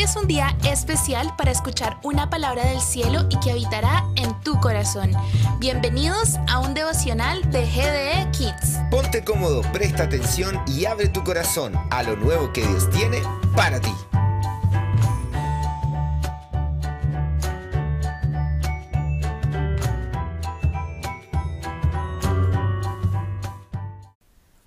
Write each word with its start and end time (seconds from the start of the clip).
Es 0.00 0.16
un 0.16 0.26
día 0.26 0.56
especial 0.64 1.36
para 1.36 1.50
escuchar 1.50 2.00
una 2.02 2.30
palabra 2.30 2.64
del 2.64 2.80
cielo 2.80 3.26
y 3.28 3.38
que 3.38 3.50
habitará 3.50 4.02
en 4.16 4.40
tu 4.40 4.58
corazón. 4.58 5.12
Bienvenidos 5.58 6.36
a 6.48 6.58
un 6.58 6.72
devocional 6.72 7.42
de 7.50 7.66
GDE 7.66 8.30
Kids. 8.30 8.78
Ponte 8.90 9.22
cómodo, 9.22 9.60
presta 9.74 10.04
atención 10.04 10.58
y 10.66 10.86
abre 10.86 11.10
tu 11.10 11.22
corazón 11.22 11.74
a 11.90 12.02
lo 12.02 12.16
nuevo 12.16 12.50
que 12.50 12.66
Dios 12.66 12.88
tiene 12.88 13.20
para 13.54 13.78
ti. 13.78 13.92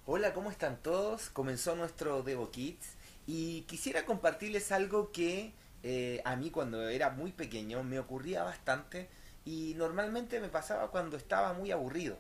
Hola, 0.05 0.31
¿cómo 0.36 0.52
están 0.52 0.77
todos? 0.84 1.31
Comenzó 1.31 1.75
nuestro 1.75 2.21
Devo 2.21 2.52
Kids 2.52 2.86
y 3.26 3.62
quisiera 3.62 4.05
compartirles 4.05 4.72
algo 4.72 5.12
que 5.12 5.54
eh, 5.84 6.22
a 6.26 6.36
mí 6.36 6.50
cuando 6.52 6.88
era 6.88 7.09
muy 7.09 7.31
pequeño 7.31 7.84
me 7.84 8.00
ocurría 8.00 8.44
bastante 8.44 9.09
y 9.45 9.73
normalmente 9.76 10.40
me 10.40 10.50
pasaba 10.50 10.91
cuando 10.91 11.18
estaba 11.18 11.54
muy 11.54 11.72
aburrido. 11.72 12.17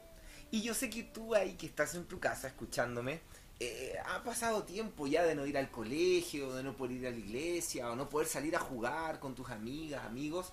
Y 0.51 0.61
yo 0.61 0.73
sé 0.73 0.89
que 0.89 1.03
tú 1.03 1.33
ahí 1.33 1.53
que 1.53 1.65
estás 1.65 1.95
en 1.95 2.05
tu 2.05 2.19
casa 2.19 2.47
escuchándome, 2.47 3.21
eh, 3.59 3.95
ha 4.05 4.23
pasado 4.23 4.63
tiempo 4.63 5.07
ya 5.07 5.23
de 5.23 5.35
no 5.35 5.45
ir 5.45 5.57
al 5.57 5.71
colegio, 5.71 6.53
de 6.53 6.63
no 6.63 6.75
poder 6.75 6.97
ir 6.97 7.07
a 7.07 7.11
la 7.11 7.17
iglesia 7.17 7.89
o 7.89 7.95
no 7.95 8.09
poder 8.09 8.27
salir 8.27 8.55
a 8.55 8.59
jugar 8.59 9.19
con 9.19 9.35
tus 9.35 9.49
amigas, 9.49 10.05
amigos. 10.05 10.51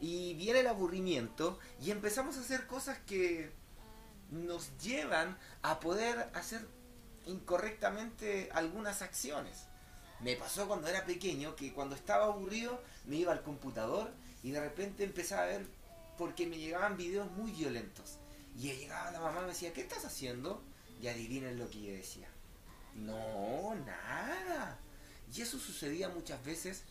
Y 0.00 0.34
viene 0.34 0.60
el 0.60 0.66
aburrimiento 0.66 1.58
y 1.80 1.90
empezamos 1.90 2.36
a 2.36 2.40
hacer 2.40 2.66
cosas 2.66 2.98
que 3.06 3.50
nos 4.30 4.76
llevan 4.78 5.36
a 5.62 5.80
poder 5.80 6.30
hacer 6.34 6.66
incorrectamente 7.26 8.50
algunas 8.52 9.02
acciones. 9.02 9.69
Me 10.22 10.36
pasó 10.36 10.68
cuando 10.68 10.88
era 10.88 11.06
pequeño 11.06 11.56
que 11.56 11.72
cuando 11.72 11.94
estaba 11.94 12.26
aburrido 12.26 12.82
me 13.06 13.16
iba 13.16 13.32
al 13.32 13.42
computador 13.42 14.12
y 14.42 14.50
de 14.50 14.60
repente 14.60 15.04
empezaba 15.04 15.42
a 15.42 15.46
ver 15.46 15.66
porque 16.18 16.46
me 16.46 16.58
llegaban 16.58 16.96
videos 16.96 17.30
muy 17.32 17.52
violentos. 17.52 18.18
Y 18.56 18.72
llegaba 18.72 19.10
la 19.10 19.20
mamá 19.20 19.38
y 19.40 19.42
me 19.42 19.48
decía, 19.48 19.72
¿qué 19.72 19.80
estás 19.80 20.04
haciendo? 20.04 20.62
Y 21.00 21.08
adivinen 21.08 21.58
lo 21.58 21.70
que 21.70 21.80
yo 21.80 21.92
decía. 21.92 22.28
No, 22.94 23.74
nada. 23.86 24.78
Y 25.34 25.40
eso 25.40 25.58
sucedía 25.58 26.10
muchas 26.10 26.44
veces 26.44 26.82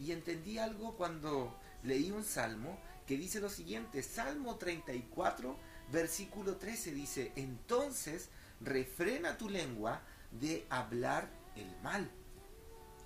y 0.00 0.10
entendí 0.10 0.58
algo 0.58 0.96
cuando 0.96 1.56
leí 1.84 2.10
un 2.10 2.24
salmo 2.24 2.78
que 3.06 3.16
dice 3.16 3.38
lo 3.38 3.50
siguiente, 3.50 4.02
Salmo 4.02 4.56
34, 4.56 5.56
versículo 5.92 6.56
13 6.56 6.92
dice, 6.92 7.32
entonces 7.36 8.30
refrena 8.60 9.36
tu 9.36 9.50
lengua 9.50 10.00
de 10.32 10.66
hablar 10.70 11.28
el 11.54 11.70
mal 11.82 12.10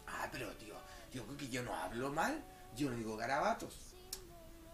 Ah, 0.08 0.28
pero 0.30 0.50
tío, 0.56 0.74
yo 1.12 1.24
creo 1.24 1.36
que 1.36 1.48
yo 1.48 1.62
no 1.62 1.74
hablo 1.74 2.12
mal, 2.12 2.42
yo 2.76 2.90
no 2.90 2.96
digo 2.96 3.16
garabatos. 3.16 3.94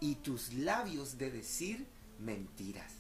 Y 0.01 0.17
tus 0.17 0.53
labios 0.53 1.19
de 1.19 1.31
decir 1.31 1.87
mentiras. 2.19 2.93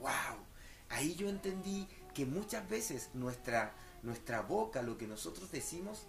¡Wow! 0.00 0.44
Ahí 0.88 1.14
yo 1.14 1.28
entendí 1.28 1.88
que 2.14 2.26
muchas 2.26 2.68
veces 2.68 3.10
nuestra, 3.14 3.74
nuestra 4.02 4.42
boca, 4.42 4.82
lo 4.82 4.98
que 4.98 5.06
nosotros 5.06 5.50
decimos, 5.50 6.06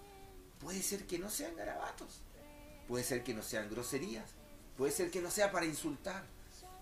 puede 0.60 0.82
ser 0.82 1.06
que 1.06 1.20
no 1.20 1.30
sean 1.30 1.56
garabatos, 1.56 2.22
puede 2.88 3.04
ser 3.04 3.24
que 3.24 3.34
no 3.34 3.44
sean 3.44 3.70
groserías, 3.70 4.32
puede 4.78 4.92
ser 4.92 5.12
que 5.12 5.22
no 5.22 5.30
sea 5.30 5.52
para 5.52 5.66
insultar, 5.66 6.26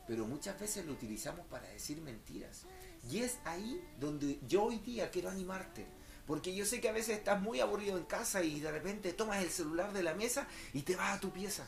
pero 0.08 0.26
muchas 0.26 0.60
veces 0.60 0.86
lo 0.86 0.94
utilizamos 0.94 1.46
para 1.48 1.68
decir 1.70 2.02
mentiras. 2.02 2.64
Y 3.10 3.20
es 3.20 3.38
ahí 3.46 3.82
donde 4.00 4.40
yo 4.48 4.64
hoy 4.66 4.80
día 4.80 5.12
quiero 5.12 5.30
animarte 5.30 5.86
porque 6.32 6.56
yo 6.56 6.66
sé 6.66 6.80
que 6.80 6.88
a 6.88 6.94
veces 6.94 7.18
estás 7.18 7.42
muy 7.42 7.60
aburrido 7.60 7.98
en 7.98 8.06
casa 8.06 8.42
y 8.42 8.62
de 8.62 8.72
repente 8.72 9.12
tomas 9.12 9.44
el 9.44 9.50
celular 9.50 9.92
de 9.92 10.02
la 10.02 10.14
mesa 10.14 10.48
y 10.72 10.84
te 10.84 10.96
vas 10.96 11.18
a 11.18 11.20
tu 11.20 11.32
pieza. 11.32 11.68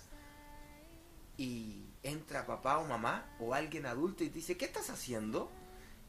Y 1.36 1.83
entra 2.02 2.45
papá 2.45 2.78
o 2.78 2.88
mamá 2.88 3.30
o 3.42 3.54
alguien 3.54 3.86
adulto 3.86 4.23
y 4.23 4.30
te 4.30 4.36
dice, 4.36 4.55
¿qué 4.55 4.64
estás 4.64 4.89
haciendo? 4.89 5.52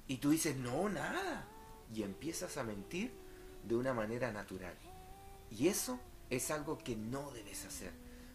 Y 0.06 0.18
tú 0.18 0.30
dices, 0.30 0.54
no, 0.54 0.88
nada. 0.88 1.48
Y 1.92 2.04
empiezas 2.04 2.56
a 2.56 2.62
mentir 2.62 3.12
de 3.64 3.74
una 3.74 3.92
manera 3.92 4.30
natural. 4.30 4.76
Y 5.50 5.66
eso 5.66 5.98
es 6.30 6.52
algo 6.52 6.78
que 6.78 6.94
no 6.94 7.32
debes 7.32 7.64
hacer. 7.64 7.90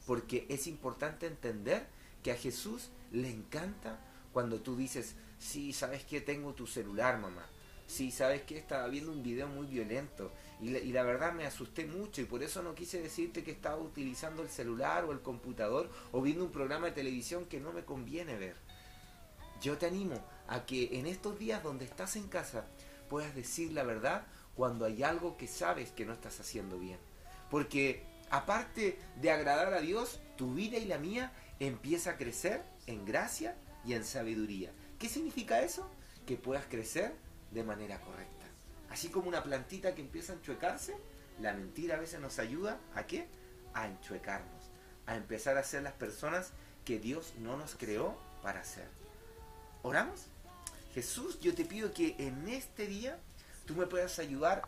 Porque 0.06 0.46
es 0.50 0.68
importante 0.68 1.28
entender 1.28 1.88
que 2.24 2.34
a 2.34 2.36
Jesús 2.36 2.90
le 3.14 3.30
encanta 3.30 4.02
cuando 4.34 4.60
tú 4.60 4.76
dices, 4.76 5.16
sí, 5.40 5.72
sabes 5.72 6.04
que 6.04 6.20
tengo 6.20 6.54
tu 6.54 6.68
celular, 6.68 7.20
mamá 7.20 7.46
sí, 7.90 8.12
sabes 8.12 8.44
que 8.44 8.56
estaba 8.56 8.88
viendo 8.88 9.12
un 9.12 9.24
video 9.24 9.48
muy 9.48 9.66
violento 9.66 10.32
y 10.62 10.70
la, 10.92 11.04
verdad 11.04 11.34
me 11.34 11.46
asusté 11.46 11.88
mucho 11.88 12.22
y 12.22 12.26
por 12.26 12.44
eso 12.44 12.62
no 12.62 12.76
quise 12.76 13.02
decirte 13.02 13.44
que 13.44 13.52
estaba 13.52 13.78
utilizando 13.78 14.44
el 14.44 14.50
celular 14.50 15.06
o 15.06 15.12
el 15.12 15.22
computador 15.22 15.90
o 16.12 16.22
viendo 16.22 16.46
un 16.46 16.52
programa 16.52 16.88
de 16.88 16.94
televisión 16.94 17.46
que 17.46 17.60
no 17.60 17.74
me 17.74 17.84
conviene 17.84 18.38
ver. 18.38 18.58
Yo 19.60 19.78
te 19.78 19.88
animo 19.88 20.24
a 20.48 20.66
que 20.68 21.00
en 21.00 21.08
estos 21.08 21.40
días 21.40 21.64
donde 21.64 21.86
estás 21.86 22.16
en 22.16 22.28
casa 22.28 22.68
puedas 23.10 23.34
decir 23.34 23.74
la 23.74 23.84
verdad 23.84 24.28
cuando 24.56 24.86
hay 24.86 25.02
algo 25.02 25.36
que 25.36 25.48
sabes 25.48 25.92
que 25.92 26.06
no 26.06 26.14
estás 26.14 26.40
haciendo 26.40 26.78
bien. 26.78 27.00
Porque 27.50 28.04
aparte 28.30 29.00
de 29.20 29.32
agradar 29.32 29.74
a 29.74 29.82
Dios, 29.82 30.20
tu 30.38 30.54
vida 30.54 30.78
y 30.78 30.86
la 30.86 31.00
mía 31.00 31.34
empieza 31.60 32.12
a 32.12 32.18
crecer 32.18 32.64
en 32.86 33.04
gracia 33.06 33.58
y 33.84 33.94
en 33.94 34.04
sabiduría. 34.04 34.72
¿Qué 35.00 35.10
significa 35.10 35.64
eso? 35.64 35.90
Que 36.28 36.38
puedas 36.38 36.66
crecer 36.68 37.16
de 37.52 37.64
manera 37.64 38.00
correcta. 38.02 38.46
Así 38.90 39.10
como 39.10 39.28
una 39.28 39.44
plantita 39.44 39.96
que 39.96 40.02
empieza 40.02 40.34
a 40.34 40.36
enchuecarse, 40.38 40.96
la 41.40 41.54
mentira 41.54 41.96
a 41.96 42.00
veces 42.00 42.20
nos 42.20 42.40
ayuda 42.40 42.80
a 42.96 43.06
qué? 43.06 43.28
A 43.74 43.88
enchuecarnos, 43.88 44.72
a 45.06 45.16
empezar 45.16 45.58
a 45.58 45.64
ser 45.64 45.84
las 45.84 45.94
personas 45.94 46.52
que 46.86 47.00
Dios 47.00 47.34
no 47.40 47.56
nos 47.58 47.76
creó 47.76 48.18
para 48.42 48.64
ser. 48.64 48.88
¿Oramos? 49.84 50.26
Jesús, 50.94 51.40
yo 51.40 51.54
te 51.54 51.66
pido 51.66 51.94
que 51.94 52.16
en 52.18 52.48
este 52.50 52.88
día 52.88 53.20
tú 53.66 53.76
me 53.76 53.86
puedas 53.86 54.20
ayudar 54.20 54.64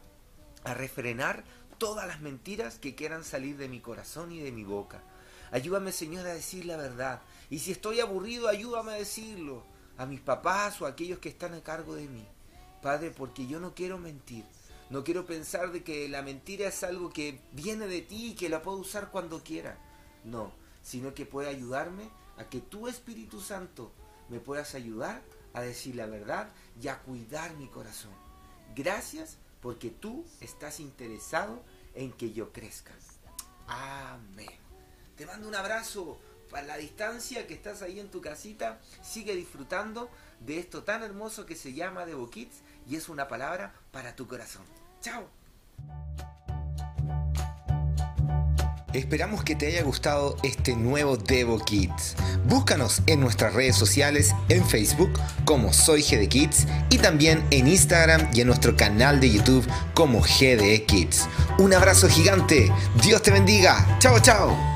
a 0.64 0.74
refrenar 0.74 1.44
todas 1.78 2.08
las 2.08 2.22
mentiras 2.22 2.78
que 2.78 2.94
quieran 2.94 3.24
salir 3.24 3.58
de 3.58 3.68
mi 3.68 3.80
corazón 3.80 4.32
y 4.32 4.40
de 4.40 4.52
mi 4.52 4.64
boca. 4.64 5.02
Ayúdame, 5.52 5.92
Señor, 5.92 6.28
a 6.28 6.34
decir 6.34 6.66
la 6.66 6.78
verdad. 6.78 7.22
Y 7.50 7.60
si 7.60 7.72
estoy 7.72 8.00
aburrido, 8.00 8.48
ayúdame 8.48 8.92
a 8.92 8.96
decirlo 8.96 9.64
a 9.98 10.06
mis 10.06 10.22
papás 10.22 10.80
o 10.82 10.86
a 10.86 10.90
aquellos 10.90 11.20
que 11.20 11.30
están 11.30 11.54
a 11.54 11.62
cargo 11.62 11.96
de 11.96 12.08
mí. 12.08 12.26
Padre, 12.82 13.12
porque 13.12 13.48
yo 13.48 13.60
no 13.60 13.74
quiero 13.74 13.98
mentir. 13.98 14.46
No 14.90 15.04
quiero 15.04 15.26
pensar 15.26 15.72
de 15.72 15.84
que 15.84 16.10
la 16.10 16.22
mentira 16.22 16.68
es 16.68 16.84
algo 16.84 17.12
que 17.12 17.40
viene 17.54 17.88
de 17.88 18.02
ti 18.02 18.32
y 18.32 18.36
que 18.36 18.50
la 18.50 18.62
puedo 18.62 18.78
usar 18.78 19.10
cuando 19.10 19.44
quiera. 19.44 19.78
No, 20.26 20.52
sino 20.82 21.14
que 21.14 21.26
puede 21.26 21.48
ayudarme 21.48 22.10
a 22.38 22.50
que 22.50 22.60
tu 22.60 22.88
Espíritu 22.88 23.40
Santo 23.40 23.92
me 24.30 24.40
puedas 24.40 24.76
ayudar 24.76 25.22
a 25.54 25.62
decir 25.62 25.96
la 25.96 26.08
verdad 26.08 26.52
y 26.82 26.88
a 26.88 27.00
cuidar 27.00 27.56
mi 27.56 27.68
corazón. 27.68 28.12
Gracias 28.76 29.38
porque 29.62 29.90
tú 29.90 30.26
estás 30.40 30.80
interesado 30.80 31.64
en 31.94 32.12
que 32.12 32.34
yo 32.34 32.52
crezca. 32.52 32.94
Amén. 33.68 34.50
Te 35.16 35.26
mando 35.26 35.48
un 35.48 35.56
abrazo 35.56 36.20
para 36.52 36.68
la 36.68 36.78
distancia 36.78 37.48
que 37.48 37.54
estás 37.54 37.82
ahí 37.82 38.00
en 38.00 38.10
tu 38.10 38.22
casita. 38.22 38.80
Sigue 39.02 39.36
disfrutando 39.36 40.10
de 40.42 40.60
esto 40.60 40.84
tan 40.84 41.02
hermoso 41.02 41.46
que 41.46 41.56
se 41.56 41.74
llama 41.74 42.06
Devo 42.06 42.30
Kids 42.30 42.58
y 42.88 42.98
es 42.98 43.10
una 43.10 43.28
palabra 43.28 43.74
para 43.92 44.16
tu 44.16 44.28
corazón. 44.28 44.64
¡Chao! 45.02 45.28
Esperamos 48.94 49.46
que 49.46 49.56
te 49.56 49.68
haya 49.68 49.84
gustado 49.84 50.36
este 50.44 50.76
nuevo 50.76 51.16
Devo 51.16 51.60
Kids. 51.60 52.16
Búscanos 52.46 53.02
en 53.08 53.22
nuestras 53.22 53.54
redes 53.54 53.78
sociales, 53.78 54.36
en 54.50 54.66
Facebook 54.68 55.12
como 55.46 55.72
Soy 55.72 56.02
GD 56.02 56.28
Kids 56.28 56.68
y 56.90 56.98
también 56.98 57.46
en 57.52 57.70
Instagram 57.70 58.30
y 58.34 58.42
en 58.42 58.48
nuestro 58.48 58.76
canal 58.76 59.22
de 59.22 59.32
YouTube 59.32 59.66
como 59.94 60.20
GDE 60.22 60.86
Kids. 60.86 61.30
Un 61.58 61.74
abrazo 61.74 62.10
gigante, 62.10 62.70
Dios 63.02 63.22
te 63.22 63.32
bendiga, 63.32 63.98
chao 64.00 64.20
chao. 64.20 64.71